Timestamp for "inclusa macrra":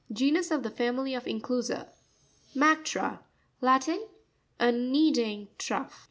1.25-3.19